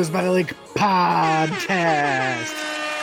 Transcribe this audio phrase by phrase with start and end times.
[0.00, 2.54] Welcome to the Steelers by the Lake podcast.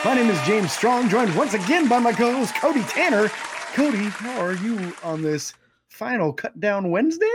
[0.04, 3.28] My name is James Strong, joined once again by my co-host Cody Tanner.
[3.74, 5.54] Cody, how are you on this
[5.86, 7.26] final cut down Wednesday?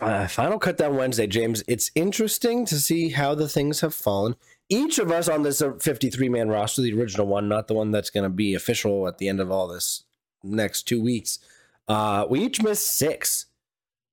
[0.00, 1.64] Uh, final cut down Wednesday, James.
[1.66, 4.36] It's interesting to see how the things have fallen.
[4.68, 8.10] Each of us on this 53 man roster, the original one, not the one that's
[8.10, 10.04] going to be official at the end of all this
[10.44, 11.40] next two weeks,
[11.88, 13.46] uh, we each missed six.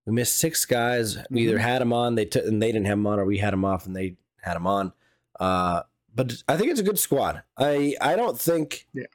[0.07, 1.17] We missed six guys.
[1.29, 3.37] We either had them on, they took, and they didn't have them on, or we
[3.37, 4.93] had them off and they had him on.
[5.39, 5.83] Uh,
[6.13, 7.43] but I think it's a good squad.
[7.57, 8.87] I I don't think.
[8.93, 9.05] Yeah.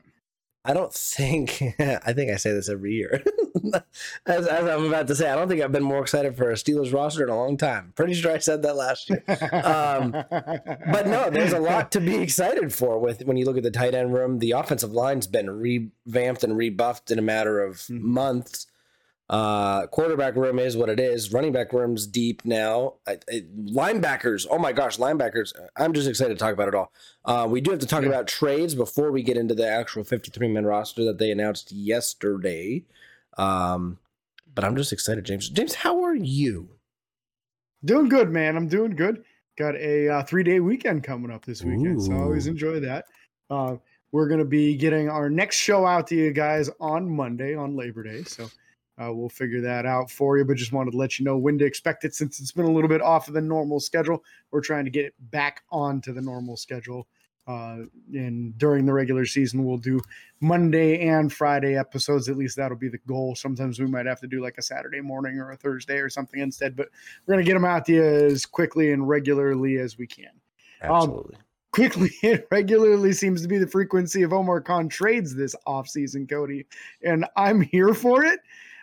[0.64, 1.60] I don't think.
[1.80, 3.20] I think I say this every year.
[4.26, 6.54] as, as I'm about to say, I don't think I've been more excited for a
[6.54, 7.92] Steelers roster in a long time.
[7.96, 9.24] Pretty sure I said that last year.
[9.28, 13.64] Um, but no, there's a lot to be excited for with when you look at
[13.64, 14.38] the tight end room.
[14.38, 18.00] The offensive line's been revamped and rebuffed in a matter of Mhm.
[18.00, 18.66] months.
[19.32, 21.32] Uh, quarterback room is what it is.
[21.32, 22.96] Running back room's deep now.
[23.06, 25.54] I, I, linebackers, oh my gosh, linebackers!
[25.74, 26.92] I'm just excited to talk about it all.
[27.24, 28.10] Uh, we do have to talk Yeah.
[28.10, 32.84] about trades before we get into the actual 53 man roster that they announced yesterday.
[33.38, 33.98] Um,
[34.54, 35.48] but I'm just excited, James.
[35.48, 36.68] James, how are you?
[37.84, 38.54] doing good, man.
[38.56, 39.24] I'm doing good.
[39.58, 43.06] Got a uh, three day weekend coming up this weekend, so I always enjoy that.
[43.50, 43.76] Uh,
[44.12, 47.74] we're going to be getting our next show out to you guys on Monday on
[47.76, 48.48] Labor Day, so
[48.98, 50.44] uh, we'll figure that out for you.
[50.44, 52.70] But just wanted to let you know when to expect it since it's been a
[52.70, 54.22] little bit off of the normal schedule.
[54.50, 57.06] We're trying to get it back onto the normal schedule.
[57.46, 57.78] Uh,
[58.14, 60.00] and during the regular season, we'll do
[60.40, 62.28] Monday and Friday episodes.
[62.28, 63.34] At least that'll be the goal.
[63.34, 66.40] Sometimes we might have to do like a Saturday morning or a Thursday or something
[66.40, 66.88] instead, but
[67.26, 70.30] we're going to get them out to you as quickly and regularly as we can.
[70.82, 71.36] Absolutely.
[71.72, 76.66] Quickly and regularly seems to be the frequency of Omar Khan trades this offseason, Cody,
[77.02, 78.38] and I'm here for it.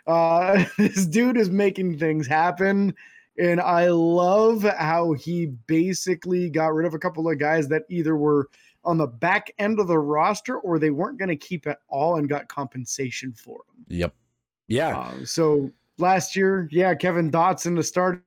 [0.09, 2.93] Uh, this dude is making things happen.
[3.37, 8.17] And I love how he basically got rid of a couple of guys that either
[8.17, 8.49] were
[8.83, 12.17] on the back end of the roster or they weren't going to keep at all
[12.17, 13.85] and got compensation for them.
[13.87, 14.13] yep.
[14.67, 14.97] Yeah.
[14.97, 18.23] Uh, so last year, yeah, Kevin Dotson to start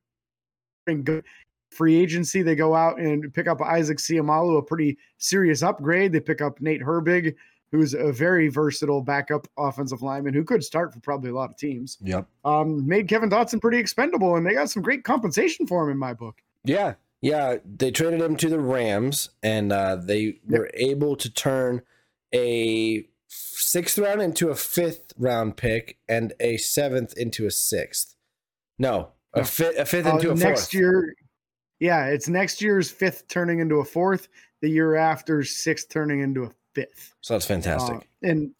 [1.70, 2.43] free agency.
[2.43, 6.12] They go out and pick up Isaac Seumalo, a pretty serious upgrade.
[6.12, 7.34] They pick up Nate Herbig,
[7.72, 11.56] who's a very versatile backup offensive lineman who could start for probably a lot of
[11.56, 11.97] teams.
[12.03, 12.27] Yep.
[12.44, 15.99] Um, made Kevin Dotson pretty expendable, and they got some great compensation for him in
[15.99, 16.37] my book.
[16.65, 17.56] Yeah, yeah.
[17.65, 21.82] They traded him to the Rams, and uh, they were able to turn
[22.34, 28.15] a sixth round into a fifth round pick and a seventh into a sixth.
[28.78, 30.75] No, a, fi- a fifth Uh, into a next fourth.
[30.75, 31.15] year,
[31.81, 34.28] yeah, it's next year's fifth turning into a fourth.
[34.61, 37.15] The year after, sixth turning into a fifth.
[37.21, 37.97] So that's fantastic.
[37.97, 38.50] Uh, and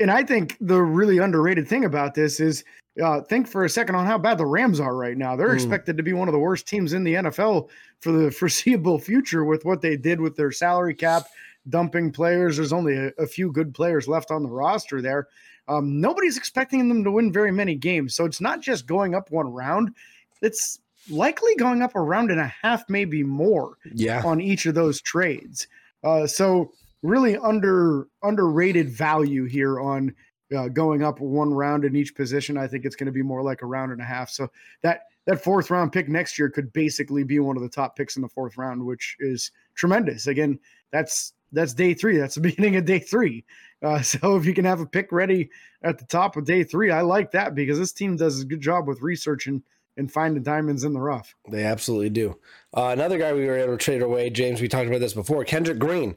[0.00, 2.64] and I think the really underrated thing about this is
[3.02, 5.36] uh, think for a second on how bad the Rams are right now.
[5.36, 5.54] They're Mm.
[5.54, 7.68] expected to be one of the worst teams in the NFL
[8.00, 11.26] for the foreseeable future with what they did with their salary cap,
[11.68, 12.56] dumping players.
[12.56, 15.28] There's only a, a few good players left on the roster there.
[15.68, 18.14] Um, nobody's expecting them to win very many games.
[18.14, 19.94] So it's not just going up one round,
[20.40, 24.74] it's likely going up a round and a half, maybe more yeah, on each of
[24.74, 25.66] those trades.
[26.02, 26.72] Uh, so
[27.02, 30.14] really under underrated value here on
[30.56, 32.56] uh, going up one round in each position.
[32.56, 34.30] I think it's going to be more like a round and a half.
[34.30, 34.50] So
[34.82, 38.16] that that fourth round pick next year could basically be one of the top picks
[38.16, 40.26] in the fourth round, which is tremendous.
[40.26, 40.58] Again,
[40.90, 42.16] that's that's day three.
[42.16, 43.44] That's the beginning of day three.
[43.82, 45.50] Uh, so if you can have a pick ready
[45.82, 48.60] at the top of day three, I like that because this team does a good
[48.60, 49.62] job with researching
[49.96, 51.34] and finding diamonds in the rough.
[51.50, 52.38] they absolutely do.
[52.72, 54.60] Uh, another guy we were able to trade away, James.
[54.60, 55.44] We talked about this before.
[55.44, 56.16] Kendrick Green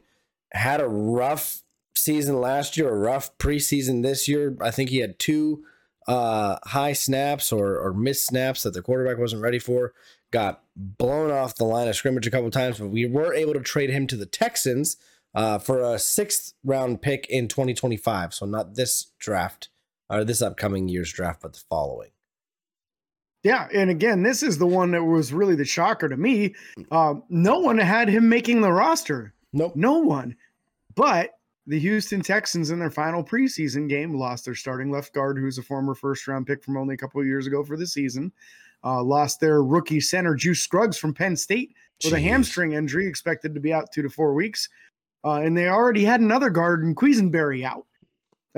[0.52, 1.62] had a rough
[1.96, 4.56] season last year, a rough preseason this year.
[4.60, 5.64] I think he had two
[6.06, 9.92] uh, high snaps or, or missed snaps that the quarterback wasn't ready for.
[10.30, 13.60] Got blown off the line of scrimmage a couple times, but we were able to
[13.60, 14.96] trade him to the Texans
[15.34, 18.34] uh, for a sixth round pick in 2025.
[18.34, 19.68] So not this draft
[20.08, 22.10] or this upcoming year's draft, but the following.
[23.42, 26.54] Yeah, and again, this is the one that was really the shocker to me.
[26.92, 29.34] Um, no one had him making the roster.
[29.52, 29.76] Nope.
[29.76, 30.36] No one.
[30.94, 31.30] But
[31.66, 35.62] the Houston Texans in their final preseason game lost their starting left guard, who's a
[35.62, 38.32] former first round pick from only a couple of years ago for the season.
[38.84, 41.72] Uh, lost their rookie center, Juice Scruggs from Penn State,
[42.02, 44.68] with a hamstring injury, expected to be out two to four weeks.
[45.24, 47.86] Uh, and they already had another guard in Quisenberry out.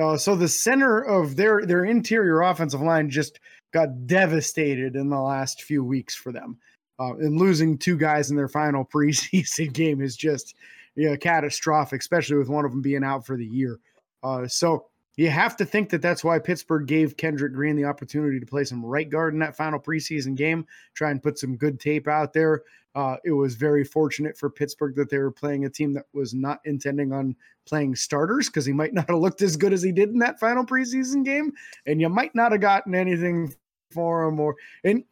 [0.00, 3.38] Uh, so the center of their their interior offensive line just
[3.72, 6.58] got devastated in the last few weeks for them.
[6.98, 10.54] Uh, and losing two guys in their final preseason game is just
[10.94, 13.78] you know, catastrophic, especially with one of them being out for the year.
[14.22, 14.86] Uh, so
[15.16, 18.64] you have to think that that's why Pittsburgh gave Kendrick Green the opportunity to play
[18.64, 22.32] some right guard in that final preseason game, try and put some good tape out
[22.32, 22.62] there.
[22.96, 26.32] Uh, it was very fortunate for Pittsburgh that they were playing a team that was
[26.32, 27.34] not intending on
[27.66, 30.38] playing starters because he might not have looked as good as he did in that
[30.38, 31.52] final preseason game,
[31.86, 33.52] and you might not have gotten anything
[33.90, 34.38] for him.
[34.38, 34.54] Or
[34.84, 35.04] and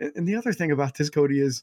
[0.00, 1.62] and the other thing about this, Cody, is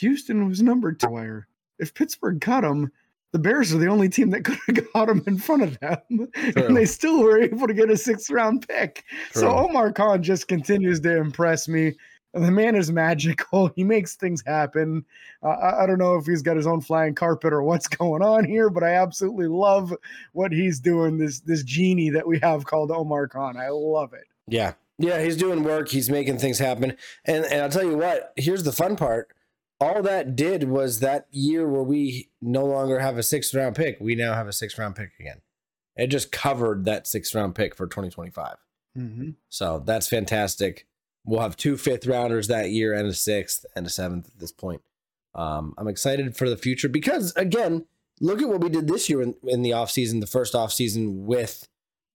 [0.00, 1.08] Houston was number two.
[1.08, 1.46] Wire.
[1.78, 2.90] If Pittsburgh cut him,
[3.32, 5.98] the Bears are the only team that could have got him in front of them,
[6.34, 6.66] True.
[6.66, 9.04] and they still were able to get a sixth round pick.
[9.32, 9.42] True.
[9.42, 11.94] So Omar Khan just continues to impress me.
[12.32, 13.72] The man is magical.
[13.76, 15.04] He makes things happen.
[15.42, 18.22] Uh, I, I don't know if he's got his own flying carpet or what's going
[18.22, 19.92] on here, but I absolutely love
[20.32, 21.18] what he's doing.
[21.18, 23.56] This this genie that we have called Omar Khan.
[23.56, 24.26] I love it.
[24.46, 25.88] Yeah, yeah, he's doing work.
[25.88, 26.96] He's making things happen.
[27.24, 28.32] And and I'll tell you what.
[28.36, 29.28] Here's the fun part
[29.80, 33.98] all that did was that year where we no longer have a sixth round pick,
[34.00, 35.40] we now have a sixth round pick again.
[35.96, 38.56] It just covered that sixth round pick for 2025.
[38.96, 39.30] Mm-hmm.
[39.48, 40.86] So that's fantastic.
[41.24, 44.52] We'll have two fifth rounders that year and a sixth and a seventh at this
[44.52, 44.82] point.
[45.34, 47.86] Um, I'm excited for the future because, again,
[48.20, 51.68] look at what we did this year in, in the offseason, the first offseason with,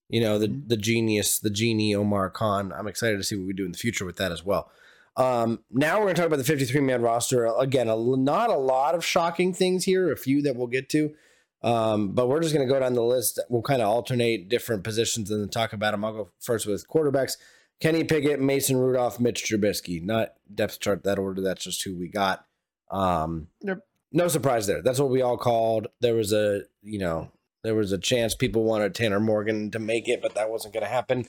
[0.09, 0.67] you know, the, mm-hmm.
[0.67, 2.73] the genius, the genie Omar Khan.
[2.73, 4.69] I'm excited to see what we do in the future with that as well.
[5.17, 7.45] Um, now we're going to talk about the 53 man roster.
[7.45, 11.13] Again, a, not a lot of shocking things here, a few that we'll get to.
[11.61, 13.39] Um, but we're just going to go down the list.
[13.49, 16.05] We'll kind of alternate different positions and then talk about them.
[16.05, 17.37] I'll go first with quarterbacks
[17.79, 20.01] Kenny Pickett, Mason Rudolph, Mitch Trubisky.
[20.01, 21.41] Not depth chart that order.
[21.41, 22.45] That's just who we got.
[22.89, 23.79] Um, yep.
[24.11, 24.81] No surprise there.
[24.81, 25.87] That's what we all called.
[25.99, 27.31] There was a, you know,
[27.63, 30.85] there was a chance people wanted Tanner Morgan to make it, but that wasn't going
[30.85, 31.25] to happen.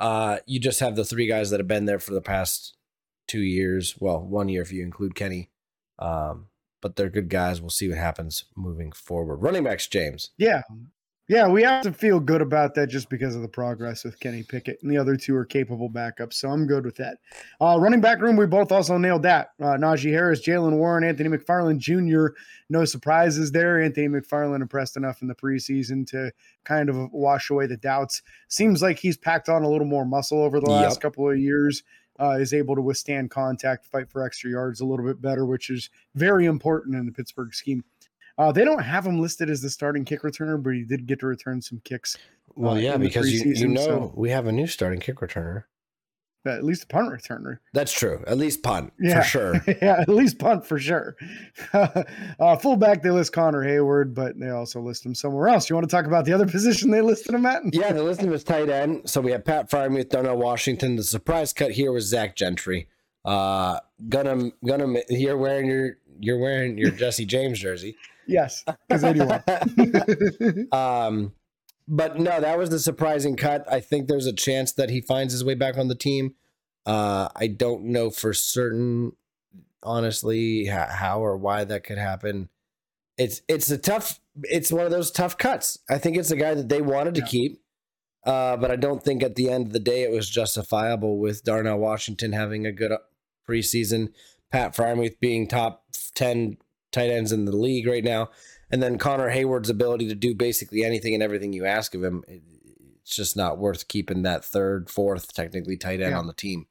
[0.00, 2.76] Uh, you just have the three guys that have been there for the past
[3.26, 3.96] two years.
[3.98, 5.50] Well, one year if you include Kenny.
[5.98, 6.46] Um,
[6.82, 7.60] but they're good guys.
[7.60, 9.36] We'll see what happens moving forward.
[9.36, 10.30] Running backs, James.
[10.36, 10.62] Yeah.
[11.28, 14.42] Yeah, we have to feel good about that just because of the progress with Kenny
[14.42, 17.18] Pickett, and the other two are capable backups, so I'm good with that.
[17.60, 19.50] Uh, running back room, we both also nailed that.
[19.58, 22.34] Uh, Najee Harris, Jaylen Warren, Anthony McFarland Jr.
[22.68, 23.80] No surprises there.
[23.80, 26.32] Anthony McFarland impressed enough in the preseason to
[26.64, 28.20] kind of wash away the doubts.
[28.48, 31.00] Seems like he's packed on a little more muscle over the last yep.
[31.00, 31.84] couple of years
[32.20, 35.70] uh, is able to withstand contact, fight for extra yards a little bit better, which
[35.70, 37.84] is very important in the Pittsburgh scheme.
[38.38, 41.20] Uh, they don't have him listed as the starting kick returner, but he did get
[41.20, 42.16] to return some kicks.
[42.54, 44.12] Well, uh, yeah, because you, you know so.
[44.14, 45.64] we have a new starting kick returner
[46.46, 47.58] at least a punt returner.
[47.72, 48.22] That's true.
[48.26, 49.20] At least punt yeah.
[49.20, 49.54] for sure.
[49.82, 51.16] yeah, at least punt for sure.
[51.72, 55.70] uh, fullback, they list Connor Heyward, but they also list him somewhere else.
[55.70, 57.62] You want to talk about the other position they listed him at?
[57.72, 59.08] yeah, they listed him as tight end.
[59.08, 60.96] So we have Pat Freiermuth, Darnell Washington.
[60.96, 62.88] The surprise cut here was Zach Gentry.
[63.24, 63.78] Uh,
[64.08, 67.96] gonna gonna you're wearing your you're wearing your Jesse James jersey.
[68.26, 69.42] yes, because anyone.
[70.72, 71.32] um,
[71.92, 73.70] but no, that was the surprising cut.
[73.70, 76.34] I think there's a chance that he finds his way back on the team.
[76.86, 79.12] Uh, I don't know for certain,
[79.82, 82.48] honestly, how or why that could happen.
[83.18, 84.20] It's it's a tough.
[84.44, 85.80] It's one of those tough cuts.
[85.90, 87.26] I think it's a guy that they wanted to yeah.
[87.26, 87.62] keep,
[88.24, 91.44] uh, but I don't think at the end of the day it was justifiable with
[91.44, 92.98] Darnell Washington having a good uh,
[93.46, 94.14] preseason,
[94.50, 96.56] Pat Freiermuth being top ten
[96.90, 98.30] tight ends in the league right now
[98.72, 102.24] and then Connor Heyward's ability to do basically anything and everything you ask of him,
[102.26, 106.18] it's just not worth keeping that third, fourth, technically tight end yeah.
[106.18, 106.66] on the team.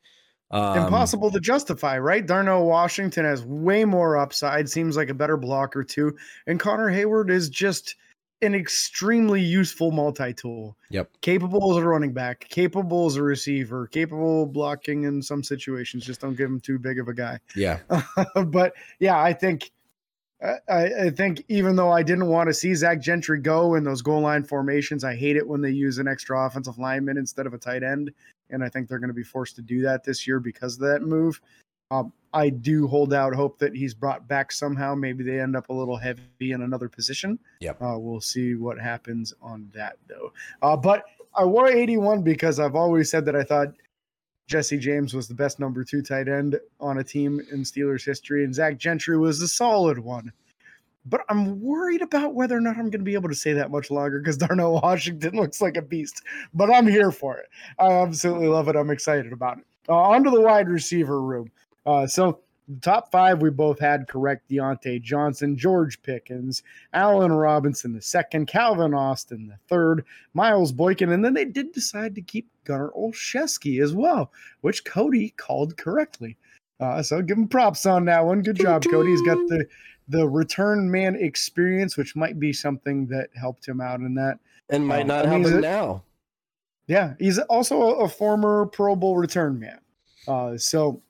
[0.49, 2.25] Um, Impossible to justify, right?
[2.25, 6.17] Darnell Washington has way more upside, seems like a better blocker too,
[6.47, 7.95] and Connor Heyward is just
[8.41, 10.75] an extremely useful multi-tool.
[10.89, 11.11] Yep.
[11.21, 16.03] Capable as a running back, capable as a receiver, capable blocking in some situations.
[16.03, 17.39] Just don't give him too big of a guy.
[17.55, 17.79] Yeah.
[18.47, 19.71] but yeah, I think
[20.41, 24.01] I, I, think even though I didn't want to see Zach Gentry go in those
[24.01, 27.53] goal line formations, I hate it when they use an extra offensive lineman instead of
[27.53, 28.11] a tight end.
[28.49, 30.81] And I think they're going to be forced to do that this year because of
[30.81, 31.39] that move.
[31.91, 34.95] Um, I do hold out hope that he's brought back somehow.
[34.95, 37.37] Maybe they end up a little heavy in another position.
[37.59, 37.81] Yep.
[37.81, 40.31] Uh, we'll see what happens on that, though.
[40.61, 41.03] Uh, but
[41.35, 43.73] I wore 81 because I've always said that I thought
[44.51, 48.43] Jesse James was the best number two tight end on a team in Steelers history,
[48.43, 50.33] and Zach Gentry was a solid one.
[51.05, 53.71] But I'm worried about whether or not I'm going to be able to say that
[53.71, 56.21] much longer because Darnell Washington looks like a beast.
[56.53, 57.45] But I'm here for it.
[57.79, 58.75] I absolutely love it.
[58.75, 59.63] I'm excited about it.
[59.87, 61.49] Uh, on to the wide receiver room.
[61.85, 62.41] Uh, so
[62.81, 66.63] top five, we both had correct Diontae Johnson, George Pickens,
[66.93, 72.15] Allen Robinson the second, Calvin Austin the third, Miles Boykin, and then they did decide
[72.15, 76.37] to keep Gunner Olszewski as well, which Cody called correctly.
[76.79, 78.41] Uh, so give him props on that one.
[78.41, 79.11] Good job, Cody.
[79.11, 79.65] He's got the
[80.07, 84.39] the return man experience, which might be something that helped him out in that.
[84.69, 86.03] and might Um, not mean, help him it- now.
[86.87, 89.79] Yeah, he's also a, a former Pro Bowl return man.
[90.27, 91.01] Uh, so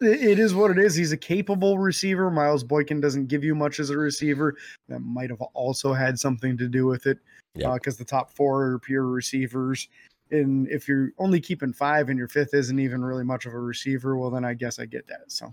[0.00, 0.94] it, is what it is.
[0.94, 2.30] He's a capable receiver.
[2.30, 4.56] Miles Boykin doesn't give you much as a receiver.
[4.88, 7.18] That might have also had something to do with it.
[7.54, 7.74] Yep.
[7.74, 9.88] Because the top four are pure receivers.
[10.30, 13.58] And if you're only keeping five and your fifth isn't even really much of a
[13.58, 15.30] receiver, well, then I guess I get that.
[15.30, 15.52] So,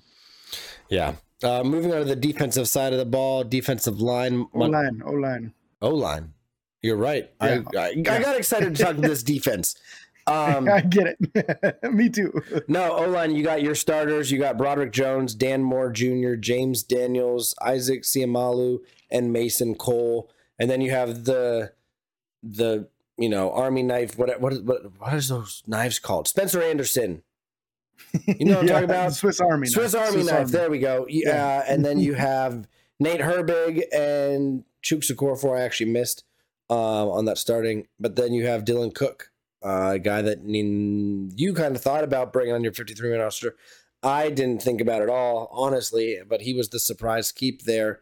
[0.90, 1.16] Yeah.
[1.44, 5.12] Uh, moving on to the defensive side of the ball, defensive line, O line, O
[5.12, 5.54] line.
[5.82, 6.34] O line.
[6.82, 7.30] You're right.
[7.40, 7.64] I, Yeah.
[7.76, 9.76] I, I got excited to talk to this defense.
[10.28, 11.80] Um, I get it.
[11.94, 12.42] Me too.
[12.68, 14.32] no, O line, you got your starters.
[14.32, 18.80] You got Broderick Jones, Dan Moore Jr., James Daniels, Isaac Seumalo,
[19.10, 20.30] and Mason Cole.
[20.60, 21.74] And then you have the
[22.44, 24.18] the you know Army knife.
[24.18, 26.28] What what what what is those knives called?
[26.28, 27.24] Spencer Anderson.
[28.26, 29.14] You know what I'm talking about?
[29.14, 29.68] Swiss Army.
[29.68, 30.02] Swiss knife.
[30.08, 30.48] Army Swiss knife.
[30.50, 31.06] There we go.
[31.10, 31.64] Yeah, Yeah.
[31.68, 32.68] and then you have
[33.00, 35.04] Nate Herbig and Chuk
[35.40, 36.24] for I actually missed
[36.70, 36.78] um,
[37.10, 39.32] on that starting, but then you have Dylan Cook,
[39.68, 43.56] uh, a guy that you kind of thought about bringing on your 53 man roster.
[44.02, 48.00] I didn't think about it all, honestly, but he was the surprise keep there.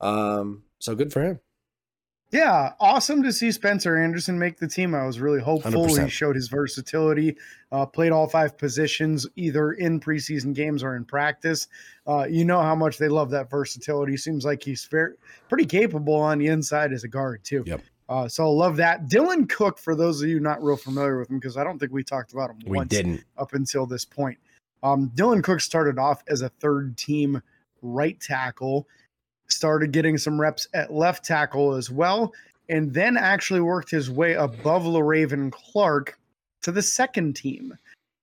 [0.00, 1.40] Um, so good for him.
[2.32, 4.92] Yeah, awesome to see Spencer Anderson make the team.
[4.92, 5.86] I was really hopeful.
[5.86, 6.04] 100%.
[6.04, 7.36] He showed his versatility,
[7.70, 11.68] uh, played all five positions either in preseason games or in practice.
[12.08, 14.16] Uh, you know how much they love that versatility.
[14.16, 15.12] Seems like he's very,
[15.48, 17.62] pretty capable on the inside as a guard, too.
[17.66, 17.82] Yep.
[18.08, 19.08] Uh, so I love that.
[19.08, 21.92] Dylan Cook, for those of you not real familiar with him, because I don't think
[21.92, 23.24] we talked about him We once didn't.
[23.38, 24.38] up until this point.
[24.82, 27.40] Um, Dylan Cook started off as a third team
[27.80, 28.86] right tackle,
[29.48, 32.32] started getting some reps at left tackle as well,
[32.68, 36.18] and then actually worked his way above Le'Raven Clark
[36.62, 37.76] to the second team.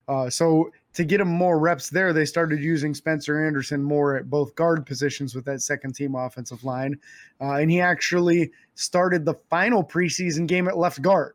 [0.07, 4.29] Uh, so to get him more reps there, they started using Spencer Anderson more at
[4.29, 6.99] both guard positions with that second team offensive line.
[7.39, 11.33] Uh, and he actually started the final preseason game at left guard.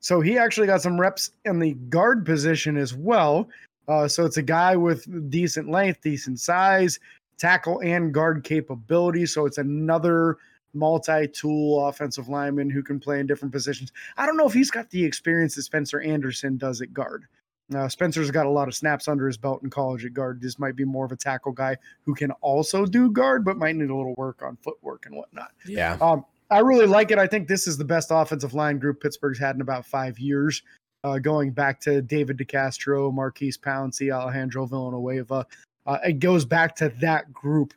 [0.00, 3.48] So he actually got some reps in the guard position as well.
[3.88, 6.98] Uh, so it's a guy with decent length, decent size,
[7.38, 9.26] tackle and guard capability.
[9.26, 10.38] So it's another
[10.74, 13.92] multi-tool offensive lineman who can play in different positions.
[14.16, 17.26] I don't know if he's got the experience that Spencer Anderson does at guard.
[17.74, 20.40] Uh, Spencer's got a lot of snaps under his belt in college at guard.
[20.40, 23.74] This might be more of a tackle guy who can also do guard, but might
[23.74, 25.50] need a little work on footwork and whatnot.
[25.66, 25.96] Yeah.
[26.00, 27.18] Um, I really like it.
[27.18, 30.62] I think this is the best offensive line group Pittsburgh's had in about five years,
[31.02, 35.44] uh, going back to David DeCastro, Maurkice Pouncey, Alejandro Villanueva.
[35.86, 37.74] Uh, it goes back to that group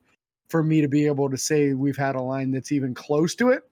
[0.49, 3.49] for me to be able to say we've had a line that's even close to
[3.49, 3.63] it.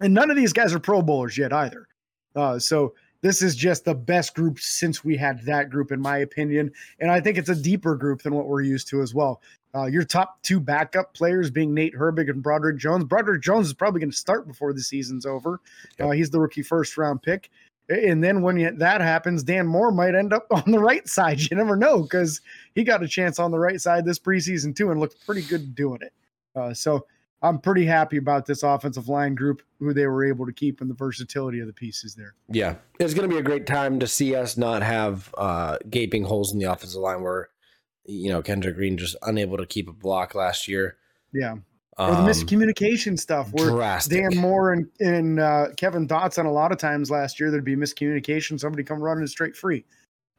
[0.00, 1.86] And none of these guys are Pro Bowlers yet either.
[2.34, 6.18] Uh, so this is just the best group since we had that group, in my
[6.18, 6.70] opinion.
[7.00, 9.40] And I think it's a deeper group than what we're used to as well.
[9.74, 13.02] Uh, your top two backup players being Nate Herbig and Broderick Jones.
[13.04, 15.62] Broderick Jones is probably going to start before the season's over.
[15.98, 16.06] Yep.
[16.06, 17.50] Uh, he's the rookie first round pick.
[17.88, 21.40] And then when you, that happens, Dan Moore might end up on the right side.
[21.40, 22.42] You never know because
[22.74, 25.74] he got a chance on the right side this preseason too and looked pretty good
[25.74, 26.12] doing it.
[26.54, 27.06] Uh, so
[27.44, 30.88] I'm pretty happy about this offensive line group, who they were able to keep, and
[30.88, 32.34] the versatility of the pieces there.
[32.48, 36.24] Yeah, it's going to be a great time to see us not have uh, gaping
[36.24, 37.50] holes in the offensive line where,
[38.06, 40.96] you know, Kendra Green just unable to keep a block last year.
[41.34, 41.56] Yeah.
[41.98, 44.22] Or the Um, miscommunication stuff where drastic.
[44.22, 47.76] Dan Moore and, and uh, Kevin Dotson, a lot of times last year, there'd be
[47.76, 48.58] miscommunication.
[48.58, 49.84] Somebody come running straight free.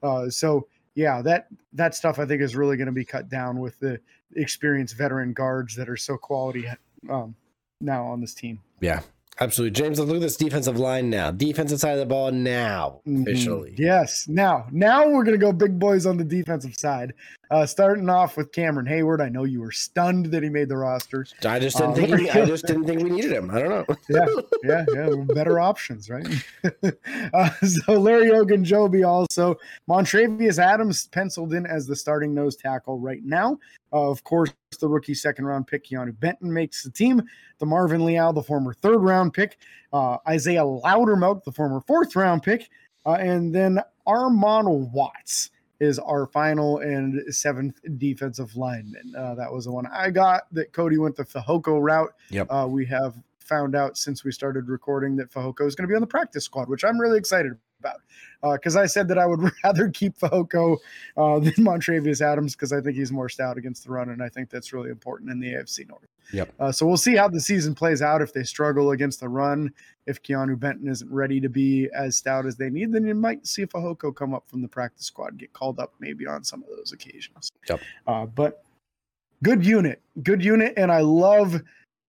[0.02, 3.60] Uh, so, yeah, that that stuff I think is really going to be cut down
[3.60, 4.00] with the
[4.36, 6.66] experienced veteran guards that are so quality
[7.10, 7.36] um,
[7.82, 8.60] now on this team.
[8.82, 9.02] Yeah,
[9.40, 9.72] absolutely.
[9.80, 11.32] James, look at this defensive line now.
[11.32, 13.22] Defensive side of the ball now, Mhm.
[13.24, 13.76] officially.
[13.78, 14.28] Yes.
[14.28, 17.14] Now, now we're gonna go big boys on the defensive side.
[17.52, 19.22] Uh, starting off with Cameron Heyward.
[19.22, 21.26] I know you were stunned that he made the roster.
[21.46, 23.52] I just didn't Uh, think he, I just didn't think we needed him.
[23.52, 23.96] I don't know.
[24.10, 24.26] Yeah,
[24.64, 25.24] yeah, yeah.
[25.34, 26.28] Better options, right?
[27.34, 29.56] uh, so Larry Ogunjobi also.
[29.90, 33.60] Montravius Adams penciled in as the starting nose tackle right now.
[33.94, 37.22] Uh, of course, the rookie second round pick Keeanu Benton makes the team.
[37.62, 39.58] DeMarvin Leal, the former third round pick.
[39.94, 42.70] Uh, Isaiah Loudermilk, the former fourth round pick.
[43.06, 49.14] And then Armon Watts is our final and seventh defensive lineman.
[49.18, 52.14] Uh, that was the one I got that Cody went the Fehoko route.
[52.30, 52.48] Yep.
[52.50, 55.96] Uh, we have found out since we started recording that Fehoko is going to be
[55.96, 57.54] on the practice squad, which I'm really excited
[57.86, 58.02] about.
[58.54, 60.78] Because I said that I would rather keep Fehoko
[61.18, 64.30] uh, than Montravius Adams because I think he's more stout against the run, and I
[64.30, 66.08] think that's really important in the AFC North.
[66.34, 66.54] Yep.
[66.60, 68.22] Uh, so we'll see how the season plays out.
[68.22, 69.72] If they struggle against the run,
[70.06, 73.46] if Keeanu Benton isn't ready to be as stout as they need, then you might
[73.46, 76.70] see Fehoko come up from the practice squad, get called up maybe on some of
[76.76, 77.52] those occasions.
[77.70, 77.82] Yep.
[78.08, 78.64] Uh, but
[79.44, 81.62] good unit, good unit, and I love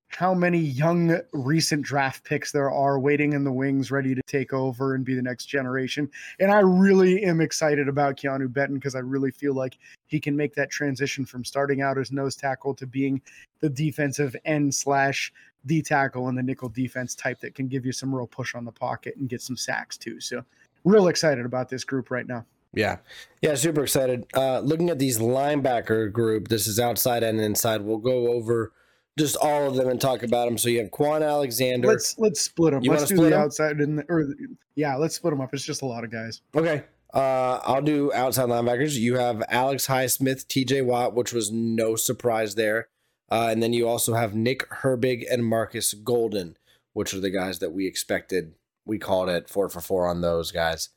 [0.08, 4.52] how many young recent draft picks there are waiting in the wings, ready to take
[4.52, 6.08] over and be the next generation.
[6.38, 10.36] And I really am excited about Keeanu Benton because I really feel like he can
[10.36, 13.20] make that transition from starting out as nose tackle to being
[13.60, 15.32] the defensive end slash
[15.66, 18.64] D tackle and the nickel defense type that can give you some real push on
[18.64, 20.20] the pocket and get some sacks too.
[20.20, 20.44] So,
[20.84, 22.46] real excited about this group right now.
[22.72, 22.98] Yeah.
[23.42, 24.26] Yeah, super excited.
[24.34, 27.80] Uh, looking at these linebacker group, this is outside and inside.
[27.80, 28.72] We'll go over
[29.18, 30.58] just all of them and talk about them.
[30.58, 31.88] So you have Kwon Alexander.
[31.88, 32.82] Let's let's split them.
[32.82, 33.32] You let's do the 'em?
[33.34, 34.26] outside and the, or
[34.74, 35.52] yeah, let's split them up.
[35.54, 36.42] It's just a lot of guys.
[36.54, 36.84] Okay.
[37.14, 38.94] Uh, I'll do outside linebackers.
[38.96, 42.88] You have Alex Highsmith, TJ Watt, which was no surprise there.
[43.30, 46.56] Uh, and then you also have Nick Herbig and Marcus Golden,
[46.92, 48.54] which are the guys that we expected.
[48.84, 50.90] We called it four for four on those guys.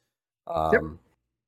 [0.47, 0.99] Um,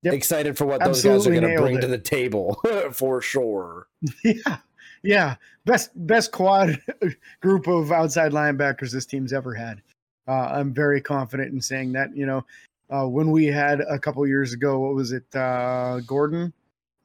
[0.04, 0.16] Yep.
[0.16, 1.82] Excited for what those guys are going to bring it.
[1.82, 2.60] to the table
[2.92, 3.88] for sure.
[4.24, 4.58] Yeah,
[5.03, 6.79] yeah, best best quad
[7.41, 9.81] group of outside linebackers this team's ever had.
[10.27, 12.15] Uh, I'm very confident in saying that.
[12.15, 12.46] You know,
[12.89, 16.53] uh, when we had a couple years ago, what was it, uh, Gordon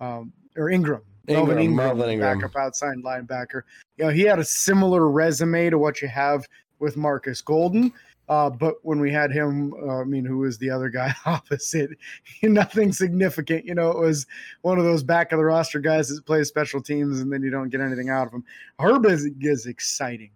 [0.01, 1.03] um, or Ingram?
[1.29, 2.39] Melvin Ingram, Ingram, Melvin Ingram.
[2.39, 3.63] backup outside linebacker.
[3.97, 6.47] You know, he had a similar resume to what you have
[6.79, 7.93] with Marcus Golden.
[8.29, 11.91] Uh, but when we had him, uh, I mean, who was the other guy opposite?
[12.43, 13.65] Nothing significant.
[13.65, 14.27] You know, it was
[14.63, 17.51] one of those back of the roster guys that plays special teams, and then you
[17.51, 18.45] don't get anything out of him.
[18.81, 20.31] Herb is, is exciting.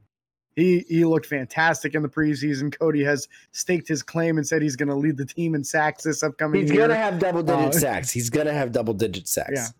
[0.56, 2.76] He he looked fantastic in the preseason.
[2.76, 6.02] Cody has staked his claim and said he's going to lead the team in sacks
[6.02, 6.78] this upcoming He's year.
[6.88, 8.10] going to have double digit Uh, sacks.
[8.10, 9.72] He's going to have double digit sacks.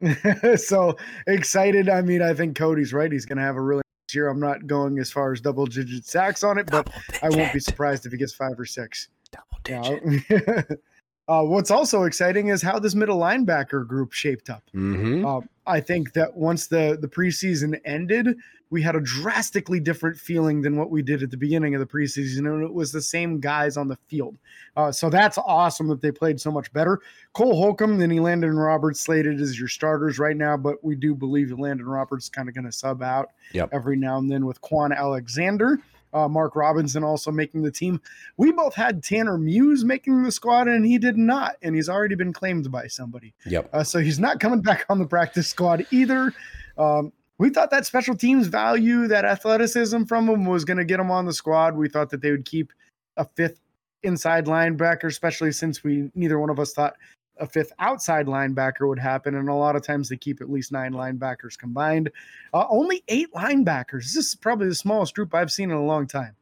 [0.00, 0.56] Yeah.
[0.56, 1.88] so excited.
[1.90, 3.12] I mean, I think Cody's right.
[3.12, 3.82] He's going to have a really
[4.14, 4.28] year.
[4.28, 7.52] I'm not going as far as double digit sacks on it, but Double I won't
[7.52, 9.08] be surprised if he gets five or six.
[9.30, 10.24] Double digit.
[10.30, 10.76] Yeah.
[11.28, 14.62] uh, what's also exciting is how this middle linebacker group shaped up.
[14.74, 15.24] Mm-hmm.
[15.24, 18.36] Um, I think that once the the preseason ended,
[18.70, 21.86] we had a drastically different feeling than what we did at the beginning of the
[21.86, 24.38] preseason, and it was the same guys on the field.
[24.76, 27.00] Uh, so that's awesome that they played so much better.
[27.32, 31.50] Cole Holcomb, then Landon Roberts slated as your starters right now, but we do believe
[31.58, 33.70] Landon Roberts kind of going to sub out Yep.
[33.72, 35.78] every now and then with Kwon Alexander.
[36.12, 38.00] Uh, Mark Robinson also making the team.
[38.36, 42.16] We both had Tanner Muse making the squad, and he did not, and he's already
[42.16, 43.32] been claimed by somebody.
[43.46, 43.70] Yep.
[43.72, 46.32] Uh, so he's not coming back on the practice squad either.
[46.76, 51.00] Um, we thought that special teams value, that athleticism from him was going to get
[51.00, 51.74] him on the squad.
[51.74, 52.70] We thought that they would keep
[53.16, 53.60] a fifth
[54.02, 56.96] inside linebacker, especially since we neither one of us thought
[57.38, 59.36] a fifth outside linebacker would happen.
[59.36, 62.10] And a lot of times they keep at least nine linebackers combined.
[62.52, 64.12] Uh, only eight linebackers.
[64.12, 66.36] This is probably the smallest group I've seen in a long time.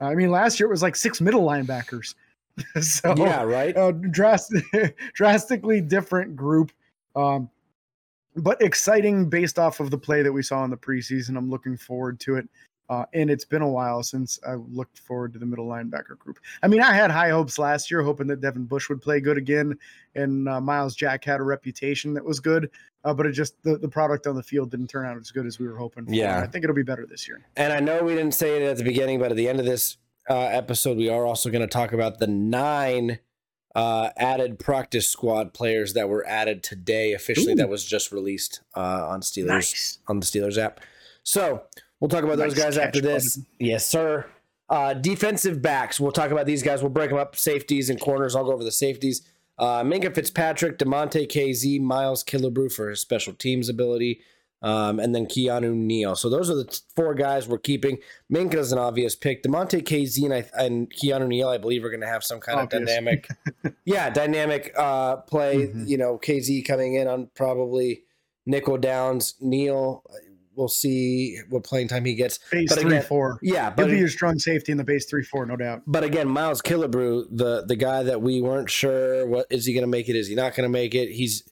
[0.00, 2.14] I mean, last year it was like six middle linebackers.
[2.80, 3.76] so Yeah, right.
[3.76, 4.62] uh, drastic,
[5.14, 6.70] drastically different group,
[7.16, 7.50] um,
[8.36, 11.36] but exciting based off of the play that we saw in the preseason.
[11.36, 12.48] I'm looking forward to it.
[12.90, 16.38] Uh, and it's been a while since I looked forward to the middle linebacker group.
[16.62, 19.38] I mean, I had high hopes last year, hoping that Devin Bush would play good
[19.38, 19.78] again,
[20.14, 22.70] and uh, Myles Jack had a reputation that was good,
[23.04, 25.46] uh, but it just the, the product on the field didn't turn out as good
[25.46, 26.04] as we were hoping.
[26.04, 26.12] For.
[26.12, 26.40] Yeah.
[26.40, 27.42] I think it'll be better this year.
[27.56, 29.64] And I know we didn't say it at the beginning, but at the end of
[29.66, 29.96] this
[30.28, 33.18] uh, episode, we are also going to talk about the nine
[33.74, 37.52] uh, added practice squad players that were added today officially.
[37.52, 37.56] Ooh.
[37.56, 39.98] That was just released uh, on Steelers Nice.
[40.08, 40.80] on the Steelers app.
[41.22, 41.62] So
[42.00, 43.40] we'll talk about those guys after this.
[43.58, 44.26] Yes, sir.
[44.68, 45.98] Uh, defensive backs.
[46.00, 46.82] We'll talk about these guys.
[46.82, 47.36] We'll break them up.
[47.36, 48.34] Safeties and corners.
[48.34, 49.26] I'll go over the safeties.
[49.58, 54.20] Uh, Minkah Fitzpatrick, Damontae Kazee, Miles Killebrew for his special teams ability,
[54.64, 56.16] um, and then Keanu Neal.
[56.16, 57.98] So those are the four guys we're keeping.
[58.32, 59.42] Minkah is an obvious pick.
[59.42, 62.58] Damontae Kazee and, I, and Keanu Neal, I believe, are going to have some kind
[62.60, 62.80] Obvious.
[62.82, 63.28] of dynamic,
[63.84, 65.68] yeah, dynamic uh, play.
[65.68, 65.86] Mhm.
[65.88, 68.04] You know, Kazee coming in on probably
[68.46, 69.34] nickel downs.
[69.40, 70.02] Neal,
[70.56, 72.38] we'll see what playing time he gets.
[72.50, 73.38] Base But three again- four.
[73.42, 75.82] Yeah, He'll be your strong safety in the base three four, no doubt.
[75.86, 79.82] but again, Miles Killebrew, the the guy that we weren't sure what is he going
[79.84, 81.10] to make it, is he not going to make it?
[81.10, 81.42] He's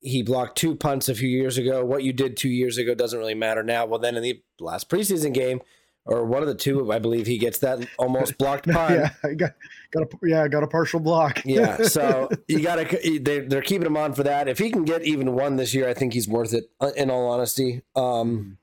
[0.00, 1.84] he blocked two punts a few years ago.
[1.84, 3.86] What you did two years ago doesn't really matter now.
[3.86, 5.60] Well, then in the last preseason game,
[6.04, 8.94] or one of the two, I believe he gets that almost blocked punt.
[8.94, 9.54] yeah, I got
[9.90, 11.42] got a yeah, got a partial block.
[11.44, 14.46] Yeah, so you got to they're, they're keeping him on for that.
[14.48, 16.70] If he can get even one this year, I think he's worth it.
[16.80, 18.58] uh, In all honesty, um,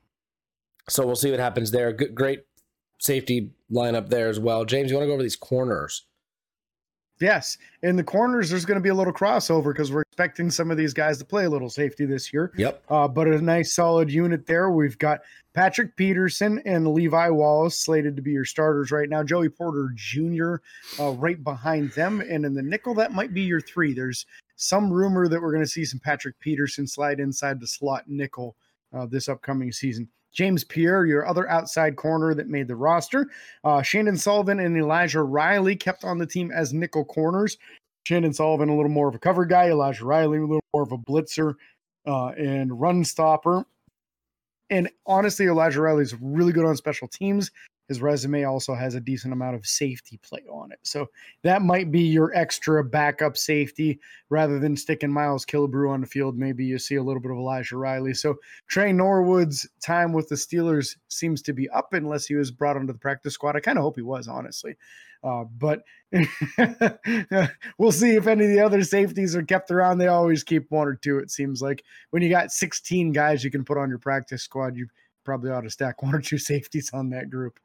[0.88, 1.92] so we'll see what happens there.
[1.92, 2.44] Good, great
[2.98, 4.64] safety lineup there as well.
[4.64, 6.06] James, you want to go over these corners?
[7.20, 10.70] Yes, in the corners, there's going to be a little crossover because we're expecting some
[10.70, 12.52] of these guys to play a little safety this year.
[12.56, 12.82] Yep.
[12.88, 14.70] Uh, but a nice solid unit there.
[14.70, 15.20] We've got
[15.54, 19.22] Patrick Peterson and Levi Wallace slated to be your starters right now.
[19.22, 20.56] Joey Porter Jr.
[20.98, 23.94] Uh, right behind them, and in the nickel, that might be your three.
[23.94, 28.08] There's some rumor that we're going to see some Patrick Peterson slide inside the slot
[28.08, 28.56] nickel
[28.92, 30.08] uh, this upcoming season.
[30.34, 33.30] James Pierre, your other outside corner that made the roster.
[33.62, 37.56] Uh, Chandon Sullivan and Elijah Riley kept on the team as nickel corners.
[38.04, 39.70] Chandon Sullivan, a little more of a cover guy.
[39.70, 41.54] Elijah Riley, a little more of a blitzer
[42.06, 43.64] uh, and run stopper.
[44.70, 47.50] And honestly, Elijah Riley is really good on special teams.
[47.88, 50.78] His resume also has a decent amount of safety play on it.
[50.82, 51.10] So
[51.42, 56.38] that might be your extra backup safety rather than sticking Miles Killebrew on the field.
[56.38, 58.14] Maybe you see a little bit of Elijah Riley.
[58.14, 58.36] So
[58.68, 62.92] Tre Norwood's time with the Steelers seems to be up unless he was brought onto
[62.92, 63.56] the practice squad.
[63.56, 64.76] I kind of hope he was, honestly.
[65.24, 65.82] Uh, but
[67.78, 69.96] we'll see if any of the other safeties are kept around.
[69.96, 71.82] They always keep one or two, it seems like.
[72.10, 74.86] When you got 16 guys you can put on your practice squad, you
[75.24, 77.58] probably ought to stack one or two safeties on that group.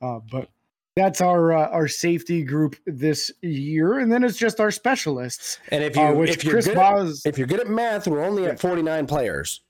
[0.00, 0.48] Uh, but
[0.96, 5.58] that's our uh, our safety group this year, and then it's just our specialists.
[5.70, 8.08] And if you uh, if you're Chris good Boz, at, if you're good at math,
[8.08, 9.60] we're only at 49 players.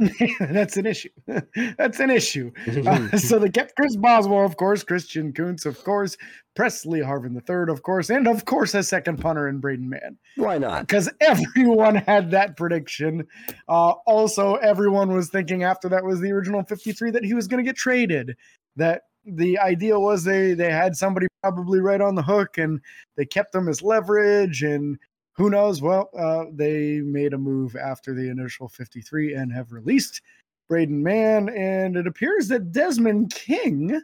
[0.40, 1.10] that's an issue.
[1.78, 2.50] that's an issue.
[2.86, 6.16] Uh, so they kept Chris Boswell, of course, Christian Kuntz, of course,
[6.56, 10.18] Pressley Harvin III, of course, and of course a second punter in Braden Mann.
[10.36, 10.86] Why not?
[10.86, 13.26] Because everyone had that prediction.
[13.68, 17.62] Uh, also, everyone was thinking after that was the original 53 that he was going
[17.62, 18.36] to get traded.
[18.76, 22.80] That the idea was they they had somebody probably right on the hook and
[23.16, 24.98] they kept them as leverage and
[25.40, 25.80] who knows?
[25.80, 30.20] Well, uh, they made a move after the initial 53 and have released
[30.68, 34.02] Braden Mann, and it appears that Desmond King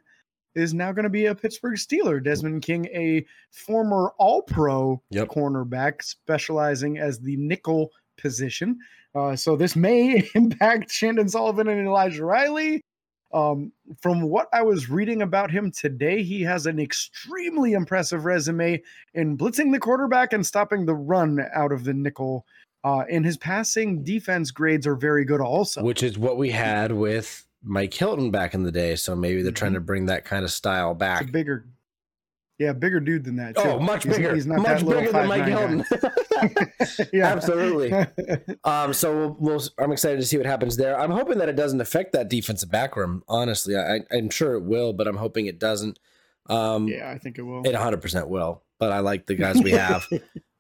[0.55, 2.25] is now going to be a Pittsburgh Steeler.
[2.25, 5.29] Desmond King, a former All Pro yep.
[5.29, 8.79] cornerback, specializing as the nickel position.
[9.15, 12.81] Uh, so this may impact Chandon Sullivan and Elijah Riley.
[13.33, 18.83] Um, from what I was reading about him today, he has an extremely impressive resume
[19.15, 22.47] in blitzing the quarterback and stopping the run out of the nickel.
[22.85, 25.83] Uh, and his passing defense grades are very good, also.
[25.83, 28.95] Which is what we had with Mike Hilton back in the day.
[28.95, 29.59] So maybe they're mm-hmm.
[29.59, 31.31] trying to bring that kind of style back.
[31.33, 31.67] bigger,
[32.59, 33.55] yeah, bigger dude than that.
[33.57, 33.63] Too.
[33.63, 34.35] Oh, much he's, bigger.
[34.35, 35.85] He's not much bigger than Mike Hilton.
[37.13, 37.93] yeah, absolutely.
[38.65, 40.99] Um, so we'll, we'll, I'm excited to see what happens there.
[40.99, 43.23] I'm hoping that it doesn't affect that defensive back room.
[43.29, 45.99] Honestly, I, I'm sure it will, but I'm hoping it doesn't.
[46.47, 47.63] Um, yeah, I think it will.
[47.65, 48.63] It 100 percent will.
[48.79, 50.07] But I like the guys we have.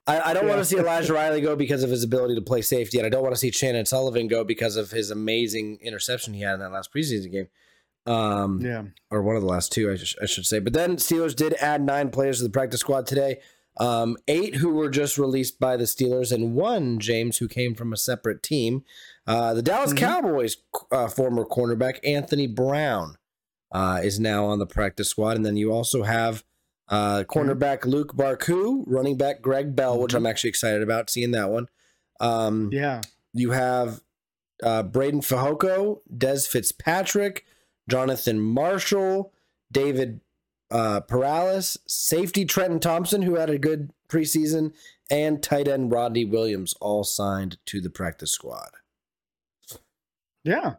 [0.06, 0.50] I, I, don't yeah.
[0.50, 3.10] want to see Elijah Riley go because of his ability to play safety, and I
[3.10, 6.60] don't want to see Chandon Sullivan go because of his amazing interception he had in
[6.60, 7.48] that last preseason game.
[8.06, 10.60] Um, yeah, or one of the last two, I, sh- I, should say.
[10.60, 13.40] But then Steelers did add nine players to the practice squad today.
[13.78, 17.92] Um, eight who were just released by the Steelers, and one James who came from
[17.92, 18.84] a separate team.
[19.26, 20.04] Uh, the Dallas mm-hmm.
[20.04, 20.56] Cowboys
[20.90, 23.16] uh, former cornerback Anthony Brown
[23.72, 26.44] uh, is now on the practice squad, and then you also have
[26.88, 27.92] uh, cornerback mm-hmm.
[27.92, 30.02] Luq Barcoo, running back Greg Bell, mm-hmm.
[30.04, 31.68] which I'm actually excited about seeing that one.
[32.20, 33.02] Um, yeah,
[33.34, 34.00] you have
[34.62, 37.44] uh, Breiden Fehoko, Dez Fitzpatrick.
[37.88, 39.32] Jonathan Marshall,
[39.70, 40.20] David
[40.70, 44.72] uh, Perales, safety Trenton Thompson, who had a good preseason,
[45.10, 48.70] and tight end Rodney Williams all signed to the practice squad.
[50.44, 50.74] Yeah.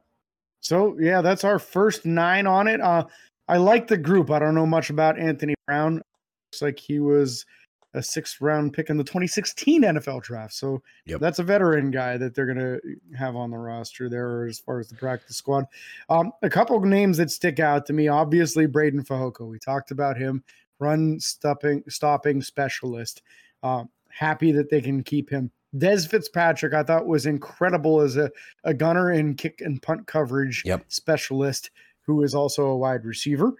[0.60, 2.82] So yeah, that's our first nine on it.
[2.82, 3.06] Uh,
[3.48, 4.30] I like the group.
[4.30, 5.96] I don't know much about Anthony Brown.
[5.96, 7.46] Looks like he was
[7.94, 10.54] a sixth round pick in the 2016 NFL draft.
[10.54, 11.20] So yep.
[11.20, 12.80] that's a veteran guy that they're going to
[13.18, 15.66] have on the roster there as far as the practice squad.
[16.10, 19.48] Um, a couple of names that stick out to me obviously, Breiden Fehoko.
[19.48, 20.44] We talked about him,
[20.80, 23.22] run stopping, stopping specialist.
[23.64, 25.52] Uh, happy that they can keep him.
[25.76, 28.32] Dez Fitzpatrick, I thought was incredible as a,
[28.64, 30.86] a gunner and kick and punt coverage yep.
[30.88, 31.72] specialist
[32.02, 33.54] who is also a wide receiver.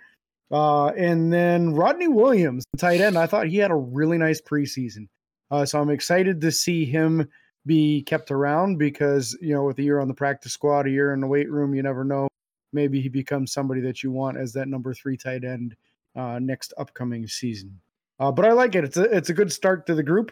[0.52, 5.08] Uh, and then Rodney Williams, tight end, I thought he had a really nice preseason.
[5.52, 7.28] Uh, so I'm excited to see him
[7.66, 11.14] be kept around because, you know, with a year on the practice squad, a year
[11.14, 12.28] in the weight room, you never know.
[12.74, 15.76] Maybe he becomes somebody that you want as that number three tight end
[16.16, 17.80] uh, next upcoming season.
[18.20, 18.84] Uh, but I like it.
[18.84, 20.32] It's a, it's a good start to the group.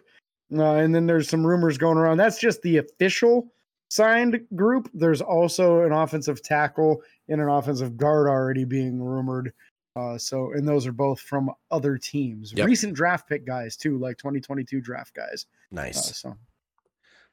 [0.53, 2.17] Uh, and then there's some rumors going around.
[2.17, 3.51] That's just the official
[3.89, 4.89] signed group.
[4.93, 9.53] There's also an offensive tackle and an offensive guard already being rumored
[9.95, 12.67] uh, so, and those are both from other teams, yep.
[12.67, 15.45] recent draft pick guys too, like 2022 draft guys.
[15.71, 16.09] Nice.
[16.09, 16.37] Uh, so,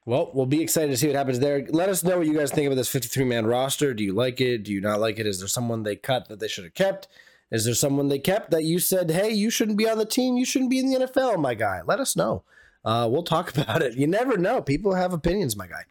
[0.04, 1.66] well, we'll be excited to see what happens there.
[1.70, 3.94] Let us know what you guys think of this 53 man roster.
[3.94, 4.64] Do you like it?
[4.64, 5.26] Do you not like it?
[5.26, 7.08] Is there someone they cut that they should have kept?
[7.50, 10.36] Is there someone they kept that you said, hey, you shouldn't be on the team?
[10.36, 11.82] You shouldn't be in the NFL, my guy?
[11.84, 12.44] Let us know.
[12.84, 13.94] Uh, we'll talk about it.
[13.94, 14.62] You never know.
[14.62, 15.84] People have opinions, my guy.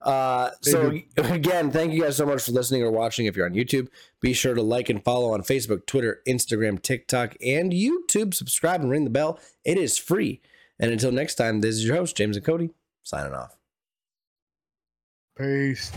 [0.00, 3.26] Uh, so again, thank you guys so much for listening or watching.
[3.26, 3.88] If you're on YouTube,
[4.20, 8.34] be sure to like and follow on Facebook, Twitter, Instagram, TikTok, and YouTube.
[8.34, 9.40] Subscribe and ring the bell.
[9.64, 10.40] It is free.
[10.78, 12.70] And until next time, this is your host, James and Cody,
[13.02, 13.56] signing off.
[15.36, 15.92] Peace.